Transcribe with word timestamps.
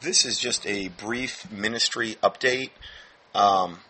this 0.00 0.24
is 0.24 0.38
just 0.38 0.66
a 0.66 0.88
brief 0.88 1.50
ministry 1.50 2.16
update 2.22 2.70
um, 3.34 3.80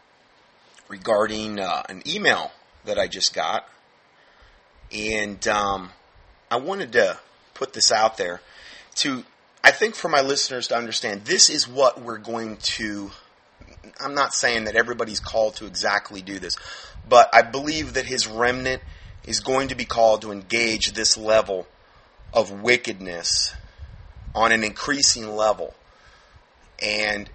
regarding 0.89 1.61
uh, 1.61 1.83
an 1.89 2.03
email 2.07 2.53
that 2.85 2.99
I 2.99 3.07
just 3.07 3.35
got. 3.35 3.69
And 4.91 5.47
um, 5.49 5.91
I 6.51 6.57
wanted 6.57 6.93
to 6.93 7.19
put 7.53 7.75
this 7.75 7.93
out 7.93 8.17
there 8.17 8.41
to, 8.97 9.25
I 9.63 9.71
think, 9.71 9.95
for 9.95 10.09
my 10.09 10.23
listeners 10.23 10.69
to 10.69 10.77
understand 10.77 11.27
this 11.27 11.51
is 11.51 11.69
what 11.69 12.01
we're 12.01 12.19
going 12.19 12.57
to. 12.57 13.11
I'm 14.01 14.15
not 14.15 14.33
saying 14.33 14.65
that 14.65 14.77
everybody's 14.77 15.21
called 15.21 15.57
to 15.57 15.67
exactly 15.67 16.23
do 16.23 16.39
this, 16.39 16.57
but 17.07 17.29
I 17.35 17.43
believe 17.43 17.95
that 17.95 18.07
his 18.07 18.27
remnant 18.27 18.83
is 19.27 19.41
going 19.41 19.69
to 19.69 19.75
be 19.75 19.85
called 19.85 20.23
to 20.23 20.33
engage 20.33 20.93
this 20.93 21.19
level 21.19 21.67
of 22.33 22.63
wickedness 22.63 23.55
on 24.35 24.53
an 24.53 24.65
increasing 24.65 25.37
level. 25.37 25.75
And 26.83 27.29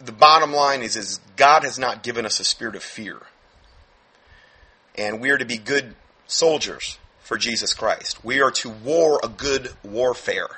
the 0.00 0.12
bottom 0.12 0.52
line 0.52 0.82
is, 0.82 0.96
is 0.96 1.20
God 1.36 1.62
has 1.62 1.78
not 1.78 2.02
given 2.02 2.26
us 2.26 2.40
a 2.40 2.44
spirit 2.44 2.74
of 2.74 2.82
fear. 2.82 3.18
And 4.96 5.20
we 5.20 5.30
are 5.30 5.38
to 5.38 5.44
be 5.44 5.58
good 5.58 5.94
soldiers 6.26 6.98
for 7.20 7.36
Jesus 7.36 7.74
Christ. 7.74 8.24
We 8.24 8.40
are 8.40 8.50
to 8.52 8.70
war 8.70 9.20
a 9.22 9.28
good 9.28 9.70
warfare. 9.82 10.48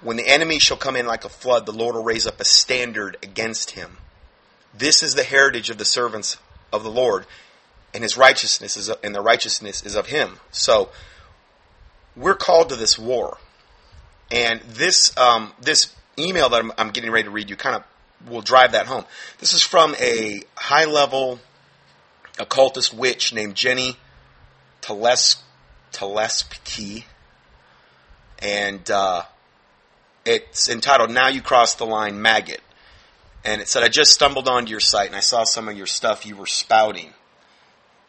When 0.00 0.16
the 0.16 0.26
enemy 0.26 0.58
shall 0.58 0.76
come 0.76 0.96
in 0.96 1.06
like 1.06 1.24
a 1.24 1.28
flood, 1.28 1.64
the 1.64 1.72
Lord 1.72 1.94
will 1.94 2.02
raise 2.02 2.26
up 2.26 2.40
a 2.40 2.44
standard 2.44 3.16
against 3.22 3.72
him. 3.72 3.98
This 4.76 5.02
is 5.02 5.14
the 5.14 5.22
heritage 5.22 5.70
of 5.70 5.78
the 5.78 5.84
servants 5.84 6.38
of 6.72 6.82
the 6.82 6.90
Lord, 6.90 7.26
and 7.94 8.02
his 8.02 8.16
righteousness 8.16 8.76
is 8.76 8.90
and 9.02 9.14
the 9.14 9.20
righteousness 9.20 9.84
is 9.84 9.94
of 9.94 10.06
him. 10.06 10.40
So 10.50 10.90
we're 12.16 12.34
called 12.34 12.70
to 12.70 12.76
this 12.76 12.98
war, 12.98 13.38
and 14.32 14.60
this 14.62 15.16
um, 15.16 15.52
this 15.60 15.94
email 16.18 16.48
that 16.48 16.60
I'm, 16.60 16.72
I'm, 16.78 16.90
getting 16.90 17.10
ready 17.10 17.24
to 17.24 17.30
read 17.30 17.50
you 17.50 17.56
kind 17.56 17.76
of 17.76 17.84
will 18.30 18.40
drive 18.40 18.72
that 18.72 18.86
home. 18.86 19.04
This 19.38 19.52
is 19.52 19.62
from 19.62 19.94
a 20.00 20.42
high 20.54 20.86
level 20.86 21.38
occultist 22.38 22.94
witch 22.94 23.34
named 23.34 23.54
Jenny 23.54 23.98
Telesky, 24.80 25.44
and 28.38 28.90
uh, 28.90 29.22
it's 30.24 30.68
entitled 30.68 31.10
"Now 31.10 31.28
You 31.28 31.42
Cross 31.42 31.74
the 31.74 31.86
Line, 31.86 32.20
Maggot." 32.20 32.62
And 33.44 33.60
it 33.60 33.68
said, 33.68 33.82
"I 33.82 33.88
just 33.88 34.12
stumbled 34.12 34.48
onto 34.48 34.70
your 34.70 34.80
site 34.80 35.08
and 35.08 35.16
I 35.16 35.20
saw 35.20 35.44
some 35.44 35.68
of 35.68 35.76
your 35.76 35.86
stuff 35.86 36.24
you 36.24 36.36
were 36.36 36.46
spouting." 36.46 37.12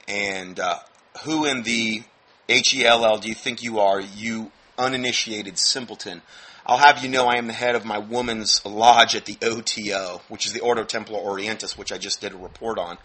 And 0.07 0.59
uh, 0.59 0.79
who 1.23 1.45
in 1.45 1.63
the 1.63 2.03
H 2.47 2.73
E 2.73 2.85
L 2.85 3.05
L 3.05 3.17
do 3.17 3.27
you 3.27 3.35
think 3.35 3.61
you 3.61 3.79
are, 3.79 3.99
you 3.99 4.51
uninitiated 4.77 5.57
simpleton? 5.57 6.21
I'll 6.65 6.77
have 6.77 7.03
you 7.03 7.09
know 7.09 7.25
I 7.25 7.37
am 7.37 7.47
the 7.47 7.53
head 7.53 7.75
of 7.75 7.83
my 7.83 7.97
woman's 7.97 8.65
lodge 8.65 9.15
at 9.15 9.25
the 9.25 9.37
OTO, 9.41 10.21
which 10.29 10.45
is 10.45 10.53
the 10.53 10.61
Ordo 10.61 10.83
Templi 10.83 11.21
Orientis, 11.21 11.77
which 11.77 11.91
I 11.91 11.97
just 11.97 12.21
did 12.21 12.31
a 12.31 12.37
report 12.37 12.77
on 12.77 12.97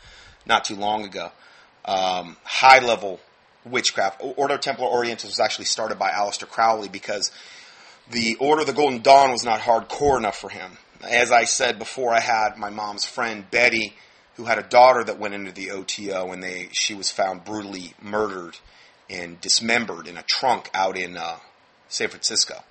not 0.47 0.65
too 0.65 0.77
long 0.77 1.05
ago. 1.05 1.33
Um, 1.85 2.37
high 2.45 2.79
level 2.79 3.21
witchcraft. 3.65 4.21
Ordo 4.21 4.57
Templi 4.57 4.91
Orientis 4.91 5.25
was 5.25 5.41
actually 5.41 5.65
started 5.65 5.99
by 5.99 6.11
Aleister 6.11 6.49
Crowley 6.49 6.89
because 6.89 7.31
the 8.11 8.37
Order 8.37 8.63
of 8.63 8.67
the 8.67 8.73
Golden 8.73 9.03
Dawn 9.03 9.31
was 9.31 9.45
not 9.45 9.61
hardcore 9.61 10.19
enough 10.19 10.39
for 10.39 10.51
him. 10.51 10.79
As 11.03 11.31
I 11.31 11.45
said 11.45 11.79
before, 11.79 12.13
I 12.13 12.21
had 12.21 12.57
my 12.57 12.71
mom's 12.71 13.05
friend 13.05 13.49
Betty 13.51 13.95
who 14.37 14.45
had 14.45 14.59
a 14.59 14.63
daughter 14.63 15.03
that 15.03 15.19
went 15.19 15.35
into 15.35 15.51
the 15.51 15.73
OTO, 15.73 16.33
and 16.33 16.43
they 16.43 16.69
she 16.73 16.95
was 16.95 17.11
found 17.11 17.45
brutally 17.45 17.95
murdered 18.01 18.57
and 19.11 19.41
dismembered 19.41 20.07
in 20.07 20.17
a 20.17 20.23
trunk 20.23 20.71
out 20.73 20.97
in 20.97 21.17
uh, 21.17 21.39
San 21.89 22.09
Francisco. 22.09 22.63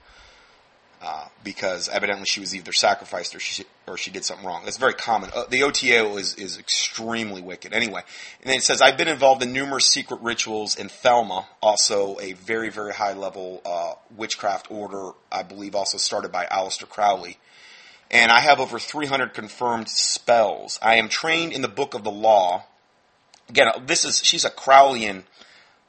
Uh, 0.99 1.27
because 1.43 1.89
evidently 1.89 2.25
she 2.25 2.39
was 2.39 2.55
either 2.55 2.73
sacrificed 2.73 3.35
or 3.35 3.39
she 3.39 3.63
or 3.87 3.97
she 3.97 4.09
did 4.09 4.25
something 4.25 4.45
wrong. 4.45 4.63
That's 4.65 4.77
very 4.77 4.95
common. 4.95 5.29
Uh, 5.31 5.43
the 5.47 5.61
OTO 5.61 6.17
is 6.17 6.33
is 6.33 6.57
extremely 6.57 7.39
wicked. 7.39 7.71
Anyway, 7.71 8.01
and 8.41 8.49
then 8.49 8.57
it 8.57 8.63
says 8.63 8.81
I've 8.81 8.97
been 8.97 9.07
involved 9.07 9.43
in 9.43 9.53
numerous 9.53 9.85
secret 9.85 10.19
rituals 10.21 10.75
in 10.75 10.87
Thelema, 10.87 11.45
also 11.61 12.17
a 12.19 12.33
very 12.33 12.71
very 12.71 12.93
high 12.93 13.13
level 13.13 13.61
uh, 13.63 13.93
witchcraft 14.15 14.71
order. 14.71 15.11
I 15.31 15.43
believe 15.43 15.75
also 15.75 15.99
started 15.99 16.31
by 16.31 16.47
Aleister 16.47 16.89
Crowley 16.89 17.37
and 18.09 18.31
I 18.31 18.39
have 18.39 18.59
over 18.59 18.79
300 18.79 19.33
confirmed 19.33 19.89
spells. 19.89 20.79
I 20.81 20.95
am 20.95 21.09
trained 21.09 21.53
in 21.53 21.61
the 21.61 21.67
book 21.67 21.93
of 21.93 22.03
the 22.03 22.11
law. 22.11 22.63
Again, 23.49 23.67
this 23.85 24.05
is 24.05 24.23
she's 24.23 24.45
a 24.45 24.49
Crowleyan 24.49 25.23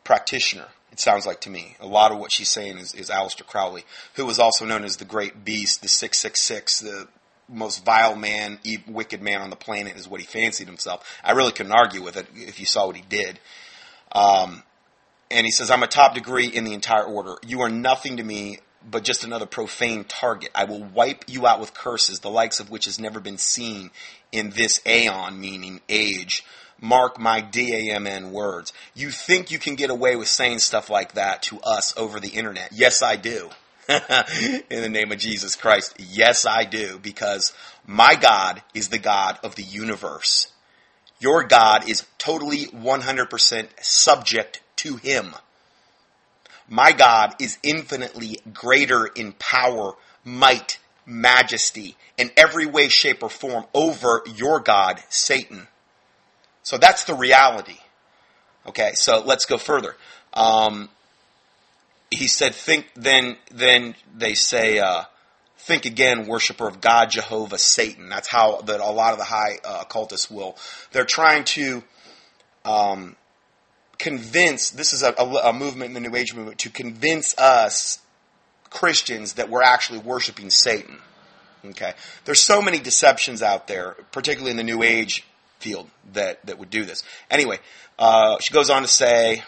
practitioner. 0.05 0.67
It 0.91 1.01
sounds 1.01 1.27
like 1.27 1.41
to 1.43 1.51
me. 1.51 1.77
A 1.81 1.87
lot 1.87 2.13
of 2.13 2.19
what 2.19 2.33
she's 2.33 2.49
saying 2.49 2.79
is, 2.79 2.95
is 2.95 3.11
Aleister 3.11 3.47
Crowley, 3.47 3.85
who 4.15 4.27
was 4.27 4.39
also 4.39 4.65
known 4.65 4.85
as 4.85 4.97
the 4.97 5.05
Great 5.05 5.45
Beast, 5.45 5.83
the 5.83 5.89
Six 5.89 6.19
Six 6.19 6.41
Six, 6.41 6.81
the 6.81 7.09
most 7.49 7.85
vile 7.85 8.17
man, 8.17 8.59
wicked 8.87 9.23
man 9.23 9.41
on 9.41 9.51
the 9.51 9.57
planet, 9.57 9.97
is 9.97 10.09
what 10.09 10.21
he 10.21 10.27
fancied 10.27 10.67
himself. 10.67 11.19
I 11.23 11.33
really 11.33 11.53
couldn't 11.53 11.73
argue 11.73 12.03
with 12.03 12.17
it 12.17 12.27
if 12.35 12.61
you 12.61 12.67
saw 12.67 12.87
what 12.87 12.97
he 12.97 13.05
did. 13.09 13.39
Um, 14.13 14.63
and 15.31 15.47
he 15.47 15.51
says, 15.51 15.71
"I'm 15.71 15.83
a 15.83 15.87
top 15.89 16.15
degree 16.15 16.47
in 16.47 16.65
the 16.65 16.73
entire 16.73 17.05
order. 17.05 17.37
You 17.47 17.61
are 17.61 17.69
nothing 17.69 18.17
to 18.17 18.25
me 18.25 18.59
but 18.91 19.05
just 19.05 19.25
another 19.25 19.47
profane 19.47 20.05
target. 20.05 20.51
I 20.55 20.65
will 20.65 20.83
wipe 20.83 21.25
you 21.27 21.47
out 21.47 21.61
with 21.61 21.75
curses, 21.75 22.21
the 22.21 22.31
likes 22.31 22.61
of 22.61 22.71
which 22.71 22.85
has 22.85 22.99
never 22.99 23.21
been 23.21 23.39
seen 23.39 23.91
in 24.33 24.51
this 24.51 24.81
aeon, 24.87 25.41
meaning 25.41 25.81
age. 25.89 26.45
Mark 26.81 27.19
my 27.19 27.41
D-A-M-N 27.41 28.33
words. 28.33 28.73
You 28.95 29.11
think 29.11 29.51
you 29.51 29.59
can 29.59 29.75
get 29.75 29.91
away 29.91 30.17
with 30.17 30.29
saying 30.29 30.61
stuff 30.61 30.91
like 30.91 31.15
that 31.15 31.43
to 31.45 31.61
us 31.61 31.97
over 31.97 32.21
the 32.21 32.29
internet? 32.29 32.71
Yes, 32.73 33.03
I 33.03 33.17
do. 33.17 33.51
in 33.89 34.83
the 34.83 34.89
name 34.91 35.13
of 35.13 35.19
Jesus 35.19 35.57
Christ. 35.57 35.95
Yes, 35.99 36.45
I 36.45 36.65
do, 36.65 36.99
because 36.99 37.55
my 37.87 38.15
God 38.15 38.63
is 38.75 38.89
the 38.89 38.99
God 38.99 39.39
of 39.43 39.55
the 39.55 39.63
universe. 39.63 40.49
Your 41.21 41.43
God 41.45 41.89
is 41.89 42.07
totally 42.19 42.67
100% 42.67 43.69
subject 43.81 44.61
to 44.77 44.97
Him. 44.97 45.35
My 46.69 46.93
God 46.93 47.35
is 47.41 47.59
infinitely 47.63 48.41
greater 48.53 49.07
in 49.07 49.33
power, 49.33 49.95
might, 50.23 50.79
majesty, 51.07 51.97
in 52.19 52.31
every 52.37 52.67
way, 52.67 52.89
shape, 52.89 53.23
or 53.23 53.31
form 53.31 53.65
over 53.73 54.23
your 54.37 54.61
God, 54.61 55.03
Satan. 55.09 55.67
So 56.69 56.77
that's 56.77 57.05
the 57.05 57.15
reality. 57.15 57.79
Okay, 58.67 58.91
so 58.93 59.23
let's 59.25 59.47
go 59.47 59.57
further. 59.57 59.97
Um, 60.35 60.91
he 62.11 62.29
said, 62.29 62.55
"Think." 62.55 62.91
Then, 62.95 63.39
then 63.51 63.95
they 64.15 64.35
say, 64.35 64.79
uh, 64.79 65.05
"Think 65.57 65.87
again, 65.87 66.27
worshiper 66.27 66.69
of 66.69 66.83
God, 66.83 67.09
Jehovah, 67.09 67.57
Satan." 67.57 68.11
That's 68.11 68.29
how 68.29 68.61
that 68.67 68.81
a 68.81 68.91
lot 68.91 69.15
of 69.15 69.19
the 69.19 69.25
high 69.25 69.61
uh, 69.65 69.79
occultists 69.81 70.31
will. 70.31 70.59
They're 70.93 71.07
trying 71.07 71.45
to 71.45 71.83
um, 72.67 73.17
convince 73.99 74.69
this 74.69 74.93
is 74.93 75.03
a, 75.03 75.15
a, 75.17 75.49
a 75.49 75.53
movement 75.55 75.97
in 75.97 76.03
the 76.03 76.07
New 76.07 76.15
Age 76.15 76.35
movement 76.35 76.59
to 76.59 76.69
convince 76.69 77.35
us 77.39 77.99
Christians 78.69 79.33
that 79.33 79.49
we're 79.49 79.63
actually 79.63 80.01
worshiping 80.01 80.51
Satan. 80.51 80.99
Okay, 81.65 81.95
there's 82.27 82.41
so 82.41 82.61
many 82.61 82.79
deceptions 82.79 83.41
out 83.41 83.69
there, 83.69 83.97
particularly 84.13 84.51
in 84.51 84.59
the 84.59 84.65
New 84.65 84.83
Age 84.83 85.25
field, 85.59 85.89
that 86.13 86.45
that 86.47 86.59
would 86.59 86.71
do 86.71 86.85
this. 86.85 87.03
Anyway, 87.31 87.59
uh, 87.99 88.39
she 88.41 88.53
goes 88.53 88.71
on 88.71 88.83
to 88.83 88.89
say. 88.89 89.43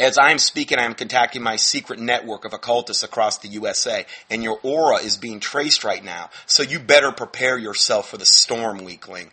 As 0.00 0.16
I'm 0.16 0.38
speaking, 0.38 0.78
I'm 0.78 0.94
contacting 0.94 1.42
my 1.42 1.56
secret 1.56 1.98
network 1.98 2.44
of 2.44 2.52
occultists 2.52 3.02
across 3.02 3.38
the 3.38 3.48
USA, 3.48 4.06
and 4.30 4.44
your 4.44 4.60
aura 4.62 4.98
is 4.98 5.16
being 5.16 5.40
traced 5.40 5.82
right 5.82 6.04
now. 6.04 6.30
So 6.46 6.62
you 6.62 6.78
better 6.78 7.10
prepare 7.10 7.58
yourself 7.58 8.08
for 8.08 8.16
the 8.16 8.24
storm, 8.24 8.84
weakling. 8.84 9.32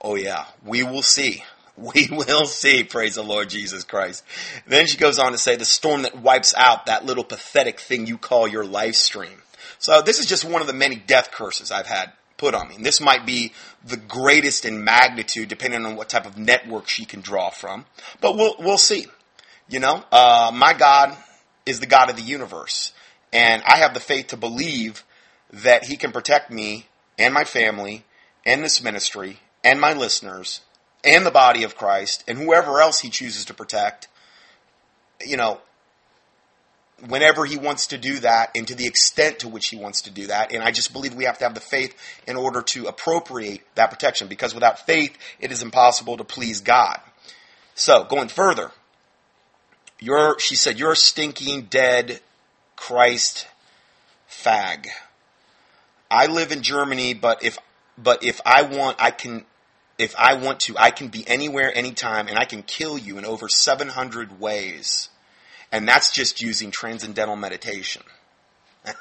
Oh 0.00 0.16
yeah, 0.16 0.46
we 0.64 0.82
will 0.82 1.02
see. 1.02 1.44
We 1.74 2.06
will 2.10 2.44
see, 2.44 2.84
praise 2.84 3.14
the 3.14 3.24
Lord 3.24 3.48
Jesus 3.48 3.82
Christ. 3.82 4.22
Then 4.66 4.86
she 4.86 4.98
goes 4.98 5.18
on 5.18 5.32
to 5.32 5.38
say, 5.38 5.56
the 5.56 5.64
storm 5.64 6.02
that 6.02 6.18
wipes 6.18 6.52
out 6.54 6.84
that 6.84 7.06
little 7.06 7.24
pathetic 7.24 7.80
thing 7.80 8.06
you 8.06 8.18
call 8.18 8.46
your 8.46 8.64
live 8.64 8.94
stream. 8.94 9.40
So 9.78 10.02
this 10.02 10.18
is 10.18 10.26
just 10.26 10.44
one 10.44 10.60
of 10.60 10.66
the 10.66 10.74
many 10.74 10.96
death 10.96 11.30
curses 11.30 11.72
I've 11.72 11.86
had 11.86 12.12
put 12.42 12.56
on 12.56 12.66
me. 12.66 12.74
And 12.74 12.84
this 12.84 13.00
might 13.00 13.24
be 13.24 13.52
the 13.84 13.96
greatest 13.96 14.64
in 14.64 14.82
magnitude, 14.82 15.48
depending 15.48 15.86
on 15.86 15.94
what 15.94 16.08
type 16.08 16.26
of 16.26 16.36
network 16.36 16.88
she 16.88 17.04
can 17.04 17.20
draw 17.20 17.50
from. 17.50 17.86
But 18.20 18.34
we'll, 18.36 18.56
we'll 18.58 18.78
see. 18.78 19.06
You 19.68 19.78
know, 19.78 20.02
uh, 20.10 20.50
my 20.52 20.72
God 20.72 21.16
is 21.64 21.78
the 21.78 21.86
God 21.86 22.10
of 22.10 22.16
the 22.16 22.22
universe. 22.22 22.92
And 23.32 23.62
I 23.62 23.76
have 23.76 23.94
the 23.94 24.00
faith 24.00 24.26
to 24.28 24.36
believe 24.36 25.04
that 25.52 25.84
He 25.84 25.96
can 25.96 26.10
protect 26.10 26.50
me 26.50 26.88
and 27.16 27.32
my 27.32 27.44
family 27.44 28.04
and 28.44 28.64
this 28.64 28.82
ministry 28.82 29.38
and 29.62 29.80
my 29.80 29.92
listeners 29.92 30.62
and 31.04 31.24
the 31.24 31.30
body 31.30 31.62
of 31.62 31.76
Christ 31.76 32.24
and 32.26 32.38
whoever 32.38 32.80
else 32.80 32.98
he 32.98 33.08
chooses 33.08 33.44
to 33.44 33.54
protect, 33.54 34.08
you 35.24 35.36
know, 35.36 35.60
whenever 37.08 37.44
he 37.44 37.56
wants 37.56 37.88
to 37.88 37.98
do 37.98 38.20
that 38.20 38.50
and 38.54 38.66
to 38.68 38.74
the 38.74 38.86
extent 38.86 39.40
to 39.40 39.48
which 39.48 39.68
he 39.68 39.76
wants 39.76 40.02
to 40.02 40.10
do 40.10 40.28
that. 40.28 40.52
And 40.52 40.62
I 40.62 40.70
just 40.70 40.92
believe 40.92 41.14
we 41.14 41.24
have 41.24 41.38
to 41.38 41.44
have 41.44 41.54
the 41.54 41.60
faith 41.60 41.94
in 42.26 42.36
order 42.36 42.62
to 42.62 42.86
appropriate 42.86 43.62
that 43.74 43.90
protection 43.90 44.28
because 44.28 44.54
without 44.54 44.86
faith, 44.86 45.16
it 45.40 45.50
is 45.50 45.62
impossible 45.62 46.16
to 46.16 46.24
please 46.24 46.60
God. 46.60 47.00
So 47.74 48.04
going 48.04 48.28
further, 48.28 48.70
you're, 49.98 50.38
she 50.38 50.54
said, 50.54 50.78
you're 50.78 50.92
a 50.92 50.96
stinking 50.96 51.62
dead 51.62 52.20
Christ 52.76 53.48
fag. 54.30 54.86
I 56.10 56.26
live 56.26 56.52
in 56.52 56.62
Germany, 56.62 57.14
but 57.14 57.42
if 57.42 57.58
but 57.96 58.24
if 58.24 58.40
I 58.44 58.62
want, 58.62 58.96
I 59.00 59.10
can. 59.10 59.44
If 59.98 60.14
I 60.18 60.34
want 60.34 60.60
to, 60.60 60.74
I 60.76 60.90
can 60.90 61.08
be 61.08 61.26
anywhere, 61.28 61.70
anytime, 61.74 62.26
and 62.26 62.38
I 62.38 62.44
can 62.44 62.62
kill 62.62 62.98
you 62.98 63.18
in 63.18 63.24
over 63.24 63.48
700 63.48 64.40
ways. 64.40 65.10
And 65.72 65.88
that's 65.88 66.12
just 66.12 66.42
using 66.42 66.70
transcendental 66.70 67.34
meditation. 67.34 68.02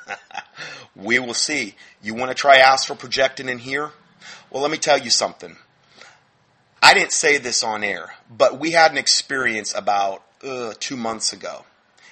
we 0.96 1.20
will 1.20 1.34
see. 1.34 1.76
You 2.02 2.16
want 2.16 2.32
to 2.32 2.36
try 2.36 2.58
astral 2.58 2.98
projecting 2.98 3.50
in 3.50 3.60
here? 3.60 3.92
Well, 4.50 4.62
let 4.62 4.72
me 4.72 4.78
tell 4.78 4.98
you 4.98 5.10
something. 5.10 5.58
I 6.82 6.94
didn't 6.94 7.12
say 7.12 7.38
this 7.38 7.64
on 7.64 7.84
air, 7.84 8.12
but 8.30 8.60
we 8.60 8.72
had 8.72 8.92
an 8.92 8.98
experience 8.98 9.76
about 9.76 10.24
uh, 10.44 10.74
two 10.80 10.98
months 10.98 11.34
ago. 11.34 11.66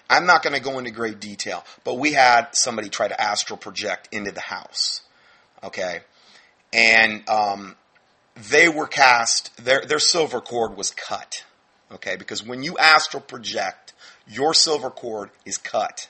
I'm 0.09 0.25
not 0.25 0.43
going 0.43 0.55
to 0.55 0.61
go 0.61 0.77
into 0.79 0.91
great 0.91 1.19
detail, 1.19 1.63
but 1.83 1.95
we 1.95 2.13
had 2.13 2.49
somebody 2.53 2.89
try 2.89 3.07
to 3.07 3.19
astral 3.19 3.57
project 3.57 4.09
into 4.11 4.31
the 4.31 4.41
house. 4.41 5.01
Okay? 5.63 5.99
And 6.73 7.27
um, 7.29 7.75
they 8.49 8.69
were 8.69 8.87
cast, 8.87 9.55
their, 9.63 9.81
their 9.81 9.99
silver 9.99 10.41
cord 10.41 10.75
was 10.75 10.91
cut. 10.91 11.43
Okay? 11.91 12.15
Because 12.15 12.43
when 12.45 12.63
you 12.63 12.77
astral 12.77 13.21
project, 13.21 13.93
your 14.29 14.53
silver 14.53 14.89
cord 14.89 15.31
is 15.45 15.57
cut. 15.57 16.07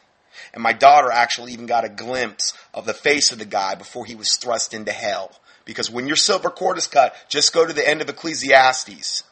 And 0.54 0.62
my 0.62 0.74
daughter 0.74 1.12
actually 1.12 1.54
even 1.54 1.66
got 1.66 1.86
a 1.86 1.90
glimpse 1.90 2.54
of 2.74 2.86
the 2.86 2.94
face 2.94 3.32
of 3.32 3.40
the 3.40 3.46
guy 3.46 3.76
before 3.76 4.06
he 4.06 4.16
was 4.16 4.36
thrust 4.36 4.74
into 4.74 4.92
hell. 4.92 5.32
Because 5.66 5.90
when 5.90 6.08
your 6.08 6.16
silver 6.16 6.50
cord 6.50 6.78
is 6.78 6.88
cut, 6.88 7.16
just 7.30 7.54
go 7.54 7.66
to 7.66 7.74
the 7.74 7.88
end 7.88 8.02
of 8.02 8.10
Ecclesiastes. 8.10 9.24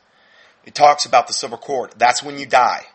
It 0.65 0.75
talks 0.75 1.05
about 1.05 1.27
the 1.27 1.33
silver 1.33 1.57
cord. 1.57 1.93
That's 1.97 2.21
when 2.21 2.37
you 2.37 2.45
die. 2.45 2.85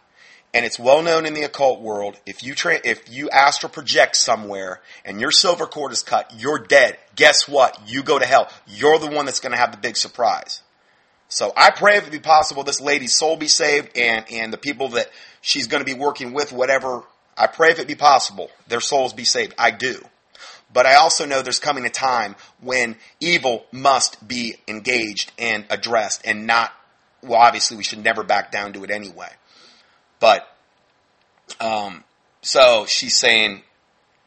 And 0.54 0.66
it's 0.66 0.78
well 0.78 1.02
known 1.02 1.24
in 1.24 1.32
the 1.32 1.44
occult 1.44 1.80
world. 1.80 2.20
If 2.26 2.42
you 2.42 2.54
tra- 2.54 2.80
if 2.84 3.10
you 3.10 3.30
astral 3.30 3.72
project 3.72 4.16
somewhere 4.16 4.82
and 5.04 5.20
your 5.20 5.30
silver 5.30 5.66
cord 5.66 5.92
is 5.92 6.02
cut, 6.02 6.30
you're 6.36 6.58
dead. 6.58 6.98
Guess 7.16 7.48
what? 7.48 7.78
You 7.86 8.02
go 8.02 8.18
to 8.18 8.26
hell. 8.26 8.50
You're 8.66 8.98
the 8.98 9.08
one 9.08 9.24
that's 9.24 9.40
going 9.40 9.52
to 9.52 9.58
have 9.58 9.72
the 9.72 9.78
big 9.78 9.96
surprise. 9.96 10.60
So 11.32 11.50
I 11.56 11.70
pray 11.70 11.96
if 11.96 12.06
it 12.06 12.10
be 12.10 12.18
possible, 12.18 12.62
this 12.62 12.80
lady's 12.80 13.16
soul 13.16 13.36
be 13.36 13.48
saved 13.48 13.96
and, 13.96 14.26
and 14.30 14.52
the 14.52 14.58
people 14.58 14.90
that 14.90 15.08
she's 15.40 15.66
going 15.66 15.82
to 15.82 15.90
be 15.90 15.98
working 15.98 16.34
with, 16.34 16.52
whatever. 16.52 17.04
I 17.38 17.46
pray 17.46 17.70
if 17.70 17.78
it 17.78 17.88
be 17.88 17.94
possible, 17.94 18.50
their 18.68 18.80
souls 18.80 19.14
be 19.14 19.24
saved. 19.24 19.54
I 19.56 19.70
do. 19.70 20.04
But 20.70 20.84
I 20.84 20.96
also 20.96 21.24
know 21.24 21.40
there's 21.40 21.58
coming 21.58 21.86
a 21.86 21.90
time 21.90 22.36
when 22.60 22.96
evil 23.18 23.64
must 23.72 24.28
be 24.28 24.56
engaged 24.68 25.32
and 25.38 25.64
addressed 25.70 26.20
and 26.26 26.46
not, 26.46 26.70
well, 27.22 27.40
obviously 27.40 27.78
we 27.78 27.82
should 27.82 28.04
never 28.04 28.22
back 28.22 28.52
down 28.52 28.74
to 28.74 28.84
it 28.84 28.90
anyway. 28.90 29.30
But, 30.20 30.46
um, 31.60 32.04
so 32.42 32.84
she's 32.84 33.16
saying 33.16 33.62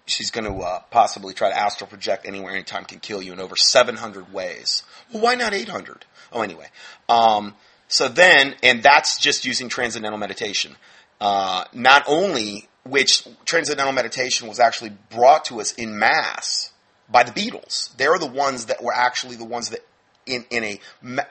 she's 0.08 0.32
going 0.32 0.46
to 0.46 0.60
uh, 0.60 0.80
possibly 0.90 1.36
try 1.36 1.50
to 1.50 1.58
astral 1.58 1.88
project 1.88 2.26
anywhere, 2.26 2.54
anytime, 2.54 2.86
can 2.86 3.00
kill 3.00 3.22
you 3.22 3.34
in 3.34 3.40
over 3.40 3.56
700 3.56 4.34
ways. 4.34 4.82
Well, 5.14 5.22
why 5.22 5.36
not 5.36 5.54
800? 5.54 6.06
Oh, 6.32 6.42
anyway. 6.42 6.68
Um, 7.10 7.56
so 7.88 8.08
then, 8.08 8.56
and 8.64 8.82
that's 8.82 9.20
just 9.20 9.46
using 9.46 9.70
transcendental 9.70 10.18
meditation. 10.18 10.76
Uh, 11.22 11.66
not 11.74 12.04
only 12.08 12.68
which 12.84 13.28
transcendental 13.46 13.94
meditation 13.94 14.48
was 14.48 14.60
actually 14.60 14.92
brought 15.10 15.46
to 15.46 15.60
us 15.60 15.74
in 15.74 15.98
mass 15.98 16.72
by 17.10 17.24
the 17.24 17.32
Beatles. 17.32 17.96
They're 17.98 18.20
the 18.20 18.28
ones 18.28 18.66
that 18.66 18.84
were 18.84 18.94
actually 18.94 19.36
the 19.36 19.46
ones 19.46 19.70
that, 19.70 19.82
in 20.26 20.46
in 20.50 20.64
a 20.64 20.80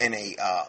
in 0.01 0.15
a 0.15 0.37
uh, 0.41 0.65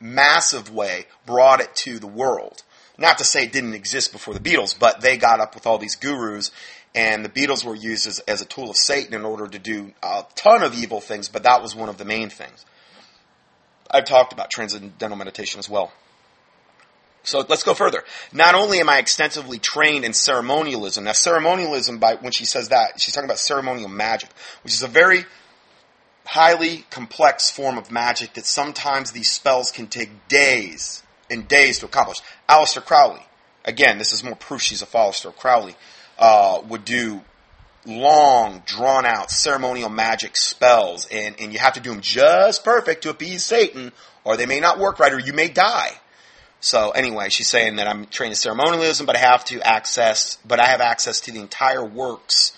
massive 0.00 0.72
way, 0.72 1.06
brought 1.26 1.60
it 1.60 1.74
to 1.76 1.98
the 1.98 2.06
world. 2.06 2.62
Not 2.96 3.18
to 3.18 3.24
say 3.24 3.44
it 3.44 3.52
didn't 3.52 3.74
exist 3.74 4.12
before 4.12 4.34
the 4.34 4.40
Beatles, 4.40 4.78
but 4.78 5.00
they 5.00 5.16
got 5.16 5.40
up 5.40 5.54
with 5.54 5.66
all 5.66 5.78
these 5.78 5.96
gurus, 5.96 6.50
and 6.94 7.24
the 7.24 7.28
Beatles 7.28 7.64
were 7.64 7.74
used 7.74 8.06
as, 8.06 8.18
as 8.20 8.42
a 8.42 8.44
tool 8.44 8.70
of 8.70 8.76
Satan 8.76 9.14
in 9.14 9.24
order 9.24 9.48
to 9.48 9.58
do 9.58 9.92
a 10.02 10.26
ton 10.34 10.62
of 10.62 10.74
evil 10.74 11.00
things, 11.00 11.28
but 11.28 11.44
that 11.44 11.62
was 11.62 11.74
one 11.74 11.88
of 11.88 11.96
the 11.96 12.04
main 12.04 12.28
things. 12.28 12.66
I've 13.90 14.04
talked 14.04 14.32
about 14.32 14.50
transcendental 14.50 15.16
meditation 15.16 15.58
as 15.58 15.68
well. 15.68 15.92
So 17.22 17.44
let's 17.48 17.64
go 17.64 17.74
further. 17.74 18.02
Not 18.32 18.54
only 18.54 18.80
am 18.80 18.88
I 18.88 18.98
extensively 18.98 19.58
trained 19.58 20.04
in 20.04 20.14
ceremonialism, 20.14 21.04
now 21.04 21.12
ceremonialism, 21.12 21.98
by 21.98 22.14
when 22.14 22.32
she 22.32 22.46
says 22.46 22.70
that, 22.70 23.00
she's 23.00 23.12
talking 23.14 23.28
about 23.28 23.38
ceremonial 23.38 23.88
magic, 23.88 24.30
which 24.62 24.72
is 24.72 24.82
a 24.82 24.88
very 24.88 25.26
highly 26.24 26.86
complex 26.90 27.50
form 27.50 27.76
of 27.76 27.90
magic 27.90 28.34
that 28.34 28.46
sometimes 28.46 29.12
these 29.12 29.30
spells 29.30 29.70
can 29.70 29.86
take 29.86 30.28
days 30.28 31.02
and 31.28 31.46
days 31.46 31.80
to 31.80 31.86
accomplish. 31.86 32.20
Aleister 32.48 32.84
Crowley, 32.84 33.26
again, 33.64 33.98
this 33.98 34.12
is 34.12 34.24
more 34.24 34.36
proof 34.36 34.62
she's 34.62 34.82
a 34.82 34.86
follower 34.86 35.12
of 35.24 35.36
Crowley, 35.36 35.74
uh, 36.18 36.62
would 36.68 36.84
do 36.84 37.20
long, 37.90 38.62
drawn 38.64 39.04
out 39.04 39.30
ceremonial 39.30 39.88
magic 39.88 40.36
spells, 40.36 41.06
and, 41.10 41.34
and 41.40 41.52
you 41.52 41.58
have 41.58 41.74
to 41.74 41.80
do 41.80 41.90
them 41.90 42.00
just 42.00 42.64
perfect 42.64 43.02
to 43.02 43.10
appease 43.10 43.44
Satan, 43.44 43.92
or 44.24 44.36
they 44.36 44.46
may 44.46 44.60
not 44.60 44.78
work 44.78 44.98
right, 44.98 45.12
or 45.12 45.18
you 45.18 45.32
may 45.32 45.48
die. 45.48 45.92
So 46.60 46.90
anyway, 46.90 47.30
she's 47.30 47.48
saying 47.48 47.76
that 47.76 47.88
I'm 47.88 48.06
trained 48.06 48.32
in 48.32 48.36
ceremonialism, 48.36 49.06
but 49.06 49.16
I 49.16 49.20
have 49.20 49.44
to 49.46 49.60
access, 49.66 50.38
but 50.46 50.60
I 50.60 50.66
have 50.66 50.80
access 50.80 51.20
to 51.22 51.32
the 51.32 51.40
entire 51.40 51.84
works 51.84 52.56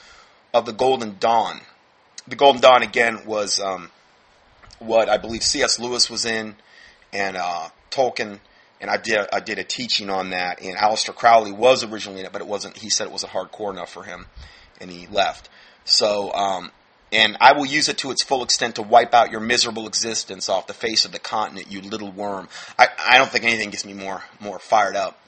of 0.53 0.67
the 0.67 0.73
Golden 0.73 1.17
Dawn. 1.19 1.61
The 2.29 2.37
Golden 2.37 2.61
Dawn 2.61 2.83
again 2.83 3.25
was 3.27 3.61
um, 3.61 3.91
what 4.79 5.09
I 5.09 5.19
believe 5.19 5.43
C.S. 5.43 5.79
Lewis 5.79 6.11
was 6.11 6.25
in, 6.25 6.57
and 7.13 7.37
uh, 7.37 7.69
Tolkien 7.91 8.39
and 8.83 8.91
I 8.91 8.97
did 8.97 9.29
I 9.33 9.41
did 9.41 9.59
a 9.59 9.65
teaching 9.65 10.11
on 10.11 10.31
that. 10.31 10.61
And 10.61 10.77
Aleister 10.77 11.15
Crowley 11.15 11.53
was 11.53 11.85
originally 11.85 12.21
in 12.21 12.27
it, 12.27 12.33
but 12.33 12.43
it 12.43 12.49
wasn't. 12.49 12.77
He 12.77 12.91
said 12.91 13.07
it 13.07 13.13
wasn't 13.13 13.33
hardcore 13.33 13.71
enough 13.71 13.91
for 13.91 14.03
him, 14.03 14.27
and 14.83 14.91
he 14.91 15.07
left. 15.07 15.49
So, 15.85 16.33
um, 16.35 16.71
and 17.13 17.37
I 17.41 17.53
will 17.53 17.67
use 17.67 17.89
it 17.89 17.99
to 17.99 18.11
its 18.11 18.23
full 18.23 18.43
extent 18.43 18.77
to 18.77 18.83
wipe 18.83 19.15
out 19.15 19.31
your 19.31 19.41
miserable 19.41 19.87
existence 19.87 20.49
off 20.49 20.67
the 20.67 20.75
face 20.75 21.05
of 21.05 21.13
the 21.13 21.19
continent, 21.19 21.71
you 21.71 21.81
little 21.83 22.11
worm. 22.11 22.49
I, 22.79 22.89
I 22.99 23.19
don't 23.19 23.31
think 23.31 23.45
anything 23.45 23.71
gets 23.71 23.85
me 23.85 23.93
more 23.93 24.23
more 24.41 24.59
fired 24.59 24.97
up 24.97 25.19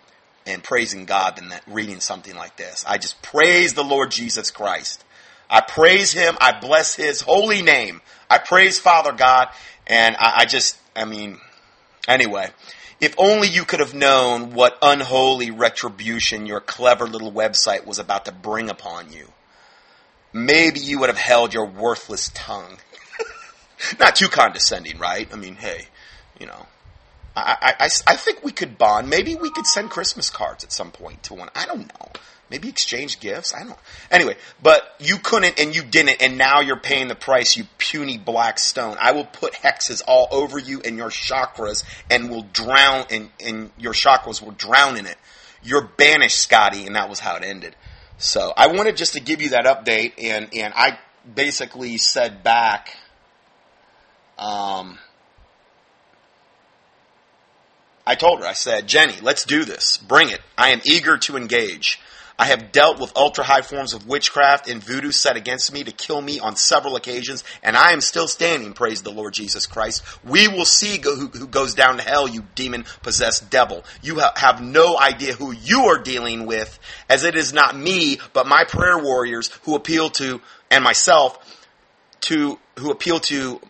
and 0.46 0.62
praising 0.62 1.04
God 1.04 1.36
than 1.36 1.48
that 1.50 1.62
reading 1.66 2.00
something 2.00 2.34
like 2.34 2.56
this. 2.56 2.84
I 2.86 2.98
just 2.98 3.20
praise 3.22 3.74
the 3.74 3.84
Lord 3.84 4.10
Jesus 4.10 4.50
Christ. 4.50 5.04
I 5.48 5.60
praise 5.60 6.12
Him. 6.12 6.36
I 6.40 6.58
bless 6.58 6.94
His 6.94 7.20
holy 7.20 7.62
name. 7.62 8.00
I 8.30 8.38
praise 8.38 8.78
Father 8.78 9.12
God, 9.12 9.48
and 9.86 10.16
I, 10.16 10.32
I 10.38 10.44
just, 10.46 10.78
I 10.96 11.04
mean, 11.04 11.38
anyway. 12.08 12.50
If 13.00 13.14
only 13.18 13.48
you 13.48 13.64
could 13.64 13.80
have 13.80 13.92
known 13.92 14.54
what 14.54 14.78
unholy 14.80 15.50
retribution 15.50 16.46
your 16.46 16.60
clever 16.60 17.06
little 17.06 17.32
website 17.32 17.84
was 17.84 17.98
about 17.98 18.24
to 18.24 18.32
bring 18.32 18.70
upon 18.70 19.12
you. 19.12 19.28
Maybe 20.34 20.80
you 20.80 20.98
would 20.98 21.08
have 21.08 21.16
held 21.16 21.54
your 21.54 21.64
worthless 21.64 22.28
tongue. 22.34 22.78
Not 24.00 24.16
too 24.16 24.28
condescending, 24.28 24.98
right? 24.98 25.28
I 25.32 25.36
mean, 25.36 25.54
hey, 25.54 25.86
you 26.38 26.46
know. 26.46 26.66
I, 27.36 27.74
I, 27.80 27.88
I 28.06 28.16
think 28.16 28.44
we 28.44 28.52
could 28.52 28.76
bond. 28.76 29.08
Maybe 29.08 29.36
we 29.36 29.50
could 29.50 29.66
send 29.66 29.90
Christmas 29.90 30.30
cards 30.30 30.64
at 30.64 30.72
some 30.72 30.90
point 30.90 31.22
to 31.24 31.34
one. 31.34 31.50
I 31.54 31.66
don't 31.66 31.86
know. 31.88 32.08
Maybe 32.50 32.68
exchange 32.68 33.20
gifts. 33.20 33.54
I 33.54 33.60
don't. 33.60 33.70
Know. 33.70 33.78
Anyway, 34.10 34.36
but 34.62 34.94
you 34.98 35.18
couldn't 35.18 35.58
and 35.58 35.74
you 35.74 35.82
didn't, 35.82 36.20
and 36.20 36.36
now 36.36 36.60
you're 36.60 36.78
paying 36.78 37.08
the 37.08 37.14
price. 37.14 37.56
You 37.56 37.64
puny 37.78 38.18
black 38.18 38.58
stone. 38.58 38.96
I 39.00 39.12
will 39.12 39.24
put 39.24 39.54
hexes 39.54 40.02
all 40.06 40.28
over 40.30 40.58
you 40.58 40.80
and 40.84 40.96
your 40.96 41.10
chakras, 41.10 41.84
and 42.10 42.30
will 42.30 42.46
drown. 42.52 43.06
And 43.10 43.30
and 43.44 43.70
your 43.78 43.92
chakras 43.92 44.42
will 44.42 44.52
drown 44.52 44.96
in 44.96 45.06
it. 45.06 45.16
You're 45.62 45.82
banished, 45.96 46.40
Scotty, 46.40 46.86
and 46.86 46.94
that 46.94 47.08
was 47.08 47.18
how 47.18 47.36
it 47.36 47.42
ended. 47.42 47.74
So 48.18 48.52
I 48.56 48.68
wanted 48.68 48.96
just 48.96 49.14
to 49.14 49.20
give 49.20 49.42
you 49.42 49.50
that 49.50 49.64
update, 49.64 50.14
and 50.22 50.48
and 50.54 50.72
I 50.74 50.98
basically 51.34 51.96
said 51.96 52.42
back. 52.42 52.96
Um, 54.38 54.98
I 58.06 58.14
told 58.14 58.40
her, 58.40 58.46
I 58.46 58.52
said, 58.52 58.86
Jenny, 58.86 59.14
let's 59.22 59.44
do 59.44 59.64
this. 59.64 59.96
Bring 59.96 60.28
it. 60.28 60.40
I 60.58 60.70
am 60.70 60.80
eager 60.84 61.16
to 61.18 61.36
engage. 61.36 62.00
I 62.36 62.46
have 62.46 62.72
dealt 62.72 62.98
with 62.98 63.16
ultra 63.16 63.44
high 63.44 63.62
forms 63.62 63.94
of 63.94 64.08
witchcraft 64.08 64.68
and 64.68 64.82
voodoo 64.82 65.12
set 65.12 65.36
against 65.36 65.72
me 65.72 65.84
to 65.84 65.92
kill 65.92 66.20
me 66.20 66.40
on 66.40 66.56
several 66.56 66.96
occasions, 66.96 67.44
and 67.62 67.76
I 67.76 67.92
am 67.92 68.00
still 68.00 68.26
standing, 68.26 68.72
praise 68.72 69.02
the 69.02 69.12
Lord 69.12 69.34
Jesus 69.34 69.66
Christ. 69.66 70.02
We 70.24 70.48
will 70.48 70.64
see 70.64 71.00
who, 71.00 71.28
who 71.28 71.46
goes 71.46 71.74
down 71.74 71.98
to 71.98 72.02
hell, 72.02 72.26
you 72.26 72.44
demon 72.56 72.86
possessed 73.02 73.50
devil. 73.50 73.84
You 74.02 74.18
ha- 74.18 74.32
have 74.36 74.60
no 74.60 74.98
idea 74.98 75.34
who 75.34 75.52
you 75.52 75.84
are 75.84 75.98
dealing 75.98 76.46
with, 76.46 76.78
as 77.08 77.22
it 77.22 77.36
is 77.36 77.52
not 77.52 77.76
me, 77.76 78.18
but 78.32 78.48
my 78.48 78.64
prayer 78.64 78.98
warriors 78.98 79.50
who 79.62 79.76
appeal 79.76 80.10
to, 80.10 80.40
and 80.72 80.82
myself, 80.82 81.38
to, 82.22 82.58
who 82.80 82.90
appeal 82.90 83.20
to 83.20 83.60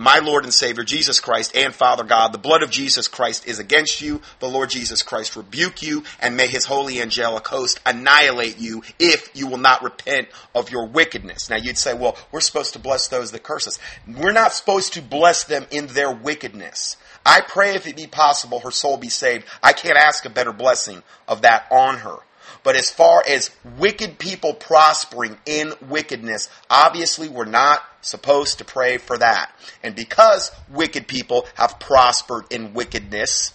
my 0.00 0.18
Lord 0.18 0.44
and 0.44 0.54
Savior, 0.54 0.82
Jesus 0.82 1.20
Christ, 1.20 1.54
and 1.54 1.74
Father 1.74 2.04
God, 2.04 2.32
the 2.32 2.38
blood 2.38 2.62
of 2.62 2.70
Jesus 2.70 3.06
Christ 3.06 3.46
is 3.46 3.58
against 3.58 4.00
you. 4.00 4.22
The 4.38 4.48
Lord 4.48 4.70
Jesus 4.70 5.02
Christ 5.02 5.36
rebuke 5.36 5.82
you, 5.82 6.04
and 6.20 6.38
may 6.38 6.46
his 6.46 6.64
holy 6.64 7.02
angelic 7.02 7.46
host 7.46 7.78
annihilate 7.84 8.58
you 8.58 8.82
if 8.98 9.28
you 9.34 9.46
will 9.46 9.58
not 9.58 9.82
repent 9.82 10.28
of 10.54 10.70
your 10.70 10.86
wickedness. 10.86 11.50
Now 11.50 11.56
you'd 11.56 11.76
say, 11.76 11.92
well, 11.92 12.16
we're 12.32 12.40
supposed 12.40 12.72
to 12.72 12.78
bless 12.78 13.08
those 13.08 13.30
that 13.32 13.42
curse 13.42 13.68
us. 13.68 13.78
We're 14.08 14.32
not 14.32 14.54
supposed 14.54 14.94
to 14.94 15.02
bless 15.02 15.44
them 15.44 15.66
in 15.70 15.88
their 15.88 16.10
wickedness. 16.10 16.96
I 17.26 17.42
pray 17.42 17.74
if 17.74 17.86
it 17.86 17.96
be 17.96 18.06
possible 18.06 18.60
her 18.60 18.70
soul 18.70 18.96
be 18.96 19.10
saved. 19.10 19.44
I 19.62 19.74
can't 19.74 19.98
ask 19.98 20.24
a 20.24 20.30
better 20.30 20.54
blessing 20.54 21.02
of 21.28 21.42
that 21.42 21.66
on 21.70 21.98
her. 21.98 22.16
But 22.62 22.76
as 22.76 22.90
far 22.90 23.22
as 23.26 23.50
wicked 23.78 24.18
people 24.18 24.54
prospering 24.54 25.38
in 25.46 25.72
wickedness, 25.88 26.48
obviously 26.68 27.28
we're 27.28 27.44
not 27.44 27.82
supposed 28.00 28.58
to 28.58 28.64
pray 28.64 28.98
for 28.98 29.16
that. 29.18 29.52
And 29.82 29.94
because 29.94 30.50
wicked 30.68 31.06
people 31.06 31.46
have 31.54 31.78
prospered 31.78 32.44
in 32.50 32.74
wickedness, 32.74 33.52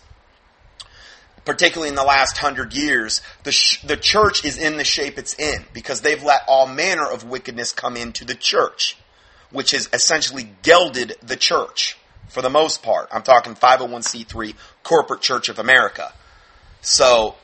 particularly 1.46 1.90
in 1.90 1.96
the 1.96 2.04
last 2.04 2.38
hundred 2.38 2.74
years, 2.74 3.22
the, 3.44 3.52
sh- 3.52 3.82
the 3.84 3.98
church 3.98 4.44
is 4.44 4.58
in 4.58 4.78
the 4.78 4.84
shape 4.84 5.18
it's 5.18 5.38
in 5.40 5.66
because 5.74 6.02
they've 6.02 6.24
let 6.24 6.42
all 6.48 6.68
manner 6.68 7.06
of 7.10 7.24
wickedness 7.24 7.72
come 7.72 7.96
into 7.96 8.26
the 8.26 8.36
church, 8.36 8.98
which 9.52 9.72
has 9.72 9.88
essentially 9.94 10.50
gelded 10.64 11.16
the 11.22 11.36
church 11.36 11.98
for 12.28 12.42
the 12.42 12.50
most 12.50 12.82
part. 12.84 13.08
I'm 13.12 13.22
talking 13.22 13.56
501c3 13.56 14.56
corporate 14.84 15.22
church 15.22 15.48
of 15.48 15.60
America. 15.60 16.12
So 16.82 17.36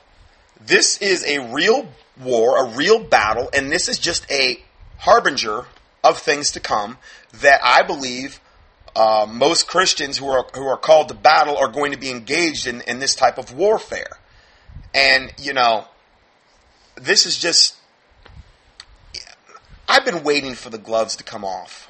this 0.66 0.98
is 1.02 1.26
a 1.26 1.52
real 1.54 1.90
war, 2.20 2.66
a 2.66 2.76
real 2.76 3.04
battle, 3.04 3.50
and 3.54 3.72
this 3.72 3.90
is 3.90 4.00
just 4.00 4.30
a 4.32 4.64
harbinger 5.00 5.66
of 6.04 6.20
things 6.20 6.52
to 6.52 6.60
come 6.60 6.98
that 7.34 7.60
I 7.64 7.84
believe 7.84 8.40
uh, 8.96 9.26
most 9.30 9.68
Christians 9.68 10.18
who 10.18 10.28
are 10.28 10.46
who 10.54 10.66
are 10.66 10.78
called 10.78 11.08
to 11.10 11.14
battle 11.14 11.58
are 11.58 11.70
going 11.70 11.92
to 11.92 11.98
be 11.98 12.10
engaged 12.10 12.68
in, 12.68 12.82
in 12.82 13.00
this 13.00 13.16
type 13.16 13.38
of 13.38 13.54
warfare. 13.54 14.20
And 14.94 15.34
you 15.40 15.54
know, 15.54 15.86
this 16.96 17.26
is 17.26 17.38
just 17.38 17.76
I've 19.88 20.06
been 20.06 20.24
waiting 20.24 20.56
for 20.56 20.70
the 20.70 20.78
gloves 20.78 21.16
to 21.18 21.24
come 21.24 21.46
off 21.46 21.90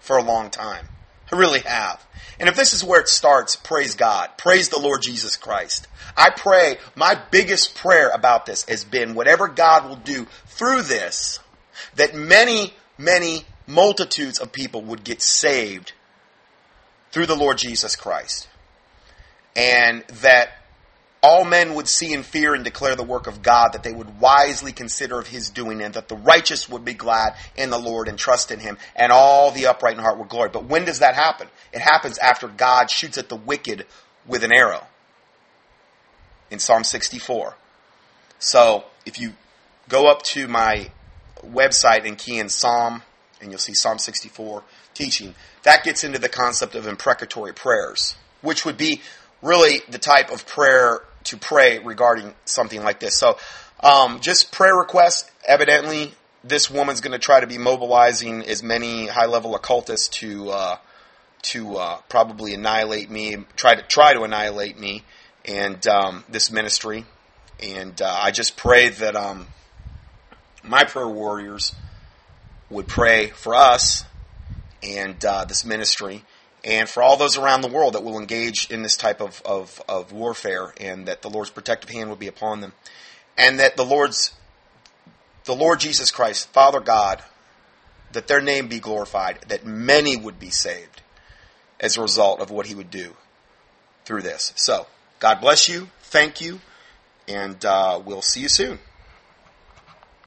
for 0.00 0.16
a 0.16 0.22
long 0.22 0.50
time. 0.50 0.88
I 1.32 1.36
really 1.36 1.60
have. 1.60 2.04
And 2.38 2.48
if 2.48 2.56
this 2.56 2.74
is 2.74 2.84
where 2.84 3.00
it 3.00 3.08
starts, 3.08 3.56
praise 3.56 3.94
God. 3.94 4.30
Praise 4.36 4.68
the 4.68 4.78
Lord 4.78 5.00
Jesus 5.00 5.36
Christ. 5.36 5.88
I 6.16 6.30
pray, 6.30 6.78
my 6.94 7.18
biggest 7.30 7.74
prayer 7.74 8.10
about 8.10 8.44
this 8.44 8.64
has 8.64 8.84
been 8.84 9.14
whatever 9.14 9.48
God 9.48 9.88
will 9.88 9.96
do 9.96 10.26
through 10.46 10.82
this, 10.82 11.40
that 11.94 12.14
many, 12.14 12.74
many 12.98 13.46
multitudes 13.66 14.38
of 14.38 14.52
people 14.52 14.82
would 14.82 15.04
get 15.04 15.22
saved 15.22 15.92
through 17.12 17.26
the 17.26 17.36
Lord 17.36 17.58
Jesus 17.58 17.96
Christ. 17.96 18.48
And 19.56 20.04
that 20.22 20.50
all 21.22 21.44
men 21.44 21.74
would 21.74 21.88
see 21.88 22.12
and 22.14 22.26
fear 22.26 22.52
and 22.52 22.64
declare 22.64 22.96
the 22.96 23.04
work 23.04 23.28
of 23.28 23.42
God, 23.42 23.72
that 23.72 23.84
they 23.84 23.92
would 23.92 24.18
wisely 24.20 24.72
consider 24.72 25.20
of 25.20 25.28
his 25.28 25.50
doing, 25.50 25.80
and 25.80 25.94
that 25.94 26.08
the 26.08 26.16
righteous 26.16 26.68
would 26.68 26.84
be 26.84 26.94
glad 26.94 27.36
in 27.56 27.70
the 27.70 27.78
Lord 27.78 28.08
and 28.08 28.18
trust 28.18 28.50
in 28.50 28.58
him, 28.58 28.76
and 28.96 29.12
all 29.12 29.52
the 29.52 29.66
upright 29.66 29.96
in 29.96 30.02
heart 30.02 30.18
would 30.18 30.28
glory. 30.28 30.50
But 30.52 30.64
when 30.64 30.84
does 30.84 30.98
that 30.98 31.14
happen? 31.14 31.46
It 31.72 31.80
happens 31.80 32.18
after 32.18 32.48
God 32.48 32.90
shoots 32.90 33.18
at 33.18 33.28
the 33.28 33.36
wicked 33.36 33.86
with 34.26 34.42
an 34.42 34.52
arrow. 34.52 34.86
In 36.50 36.58
Psalm 36.58 36.82
64. 36.82 37.54
So, 38.40 38.84
if 39.06 39.18
you 39.20 39.34
go 39.88 40.10
up 40.10 40.22
to 40.22 40.48
my 40.48 40.90
website 41.46 42.06
and 42.06 42.18
key 42.18 42.40
in 42.40 42.48
Psalm, 42.48 43.02
and 43.40 43.50
you'll 43.50 43.58
see 43.58 43.74
Psalm 43.74 43.98
64 43.98 44.64
teaching, 44.92 45.36
that 45.62 45.84
gets 45.84 46.02
into 46.02 46.18
the 46.18 46.28
concept 46.28 46.74
of 46.74 46.88
imprecatory 46.88 47.54
prayers, 47.54 48.16
which 48.40 48.64
would 48.64 48.76
be 48.76 49.00
really 49.40 49.82
the 49.88 49.98
type 49.98 50.30
of 50.30 50.46
prayer 50.46 51.02
to 51.24 51.36
pray 51.36 51.78
regarding 51.78 52.34
something 52.44 52.82
like 52.82 53.00
this. 53.00 53.16
So, 53.16 53.38
um, 53.80 54.20
just 54.20 54.52
prayer 54.52 54.74
requests. 54.74 55.30
Evidently, 55.46 56.12
this 56.44 56.70
woman's 56.70 57.00
going 57.00 57.12
to 57.12 57.18
try 57.18 57.40
to 57.40 57.46
be 57.46 57.58
mobilizing 57.58 58.42
as 58.42 58.62
many 58.62 59.06
high-level 59.06 59.54
occultists 59.54 60.08
to 60.20 60.50
uh, 60.50 60.76
to 61.42 61.76
uh, 61.76 61.96
probably 62.08 62.54
annihilate 62.54 63.10
me, 63.10 63.36
try 63.56 63.74
to 63.74 63.82
try 63.82 64.12
to 64.12 64.22
annihilate 64.22 64.78
me 64.78 65.02
and 65.44 65.86
um, 65.88 66.24
this 66.28 66.50
ministry. 66.50 67.04
And 67.60 68.00
uh, 68.00 68.16
I 68.22 68.30
just 68.30 68.56
pray 68.56 68.88
that 68.88 69.16
um, 69.16 69.48
my 70.62 70.84
prayer 70.84 71.08
warriors 71.08 71.74
would 72.70 72.86
pray 72.86 73.28
for 73.28 73.54
us 73.54 74.04
and 74.82 75.22
uh, 75.24 75.44
this 75.44 75.64
ministry 75.64 76.24
and 76.64 76.88
for 76.88 77.02
all 77.02 77.16
those 77.16 77.36
around 77.36 77.62
the 77.62 77.68
world 77.68 77.94
that 77.94 78.04
will 78.04 78.18
engage 78.18 78.70
in 78.70 78.82
this 78.82 78.96
type 78.96 79.20
of, 79.20 79.42
of, 79.44 79.82
of 79.88 80.12
warfare, 80.12 80.72
and 80.80 81.06
that 81.08 81.22
the 81.22 81.30
Lord's 81.30 81.50
protective 81.50 81.90
hand 81.90 82.08
will 82.08 82.16
be 82.16 82.28
upon 82.28 82.60
them, 82.60 82.72
and 83.36 83.58
that 83.58 83.76
the 83.76 83.84
Lord's 83.84 84.32
the 85.44 85.54
Lord 85.56 85.80
Jesus 85.80 86.12
Christ, 86.12 86.48
Father 86.52 86.78
God, 86.78 87.22
that 88.12 88.28
their 88.28 88.40
name 88.40 88.68
be 88.68 88.78
glorified, 88.78 89.40
that 89.48 89.66
many 89.66 90.16
would 90.16 90.38
be 90.38 90.50
saved 90.50 91.02
as 91.80 91.96
a 91.96 92.02
result 92.02 92.40
of 92.40 92.50
what 92.50 92.66
He 92.66 92.76
would 92.76 92.90
do 92.90 93.16
through 94.04 94.22
this. 94.22 94.52
So, 94.54 94.86
God 95.18 95.40
bless 95.40 95.68
you. 95.68 95.88
Thank 96.02 96.40
you, 96.40 96.60
and 97.26 97.64
uh, 97.64 98.00
we'll 98.04 98.22
see 98.22 98.40
you 98.40 98.48
soon. 98.48 98.78